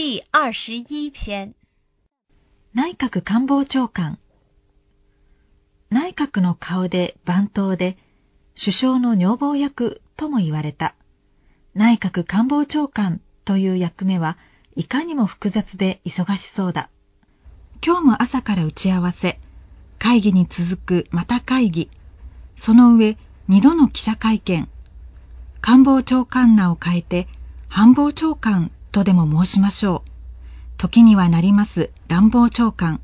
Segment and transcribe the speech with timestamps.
[0.00, 1.56] 第二十一篇。
[2.72, 4.20] 内閣官房長官。
[5.90, 7.96] 内閣の顔で番頭で
[8.56, 10.94] 首相の女房役とも言われた。
[11.74, 14.38] 内閣官房長官という役目は
[14.76, 16.90] いかにも複雑で忙しそうだ。
[17.84, 19.40] 今日も朝から打ち合わせ。
[19.98, 21.90] 会議に続くまた会議。
[22.56, 23.18] その上
[23.48, 24.68] 二度の記者会見。
[25.60, 27.26] 官房長官名を変えて
[27.68, 30.10] 官房長官とでも申しましょう。
[30.76, 33.00] 時にはなります乱暴長官。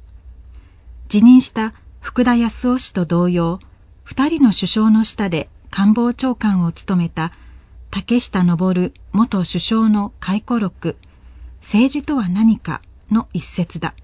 [1.09, 3.61] 辞任した福田康夫氏と同様、
[4.03, 7.33] 二人の首相の下で官房長官を務めた
[7.91, 10.97] 竹下登元首相の回顧録、
[11.61, 13.95] 政治とは何かの一節だ。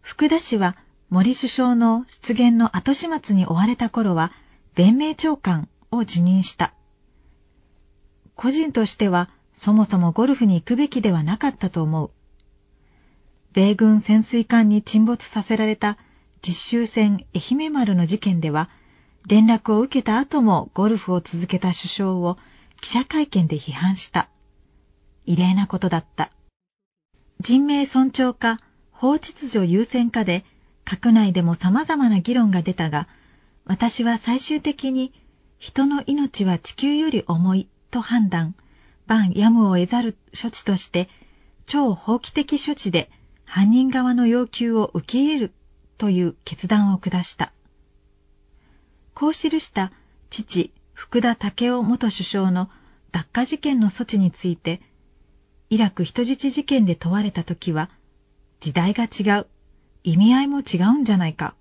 [0.00, 0.76] 福田氏は
[1.10, 4.32] 森首相の出現の後始末に追われた頃は、
[4.74, 6.74] 弁明長官を辞任した。
[8.34, 12.10] 個人としてはそもそもゴルフに行くべきではなかったと思う。
[13.52, 15.96] 米軍潜水艦に沈没させられた
[16.42, 18.68] 実習船愛媛丸の事件では、
[19.26, 22.36] 連絡を受けた後もゴルフを続けた首相を
[22.80, 24.28] 記者会見で批判した。
[25.24, 26.30] 異例なことだった。
[27.40, 30.44] 人命尊重か法秩序優先かで
[30.84, 33.08] 閣内でも様々な議論が出たが、
[33.64, 35.14] 私は最終的に
[35.58, 38.54] 人の命は地球より重いと判断。
[39.06, 41.08] 万やむを得ざる処置として、
[41.66, 43.10] 超法規的処置で
[43.44, 45.52] 犯人側の要求を受け入れる
[45.98, 47.52] という決断を下した。
[49.14, 49.92] こう記した
[50.30, 52.68] 父、福田武雄元首相の
[53.12, 54.80] 脱火事件の措置について、
[55.70, 57.90] イラク人質事件で問われたときは、
[58.60, 59.46] 時代が違う、
[60.02, 61.54] 意味合いも違うんじゃないか。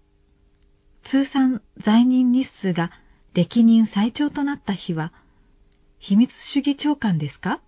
[1.03, 2.91] 通算在任日数が
[3.33, 5.13] 歴任最長となった日は、
[6.05, 7.61] 秘密主義長官ですか？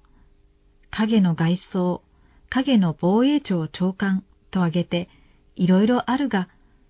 [0.91, 2.01] 影の外装、
[2.49, 5.07] 影の防衛庁長官と挙げて、
[5.55, 6.49] いろいろあるが、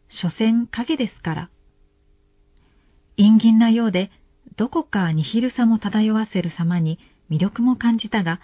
[0.09, 1.49] 所詮影ですから。
[3.15, 4.09] 陰銀なようで、
[4.55, 6.97] どこかニヒルさも漂わせる様に
[7.29, 8.41] 魅力も感じたが、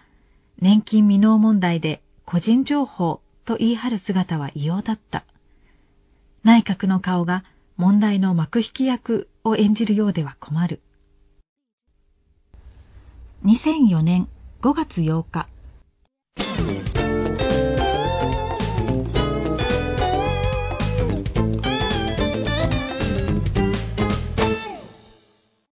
[0.60, 5.26] 年金未納問題で個人情報と言い張る姿は異様だった。
[6.44, 7.44] 内閣の顔が
[7.78, 10.82] 問題の幕引き役を演じるようでは困る。
[13.44, 14.28] 2004年
[14.62, 15.48] 5月8日。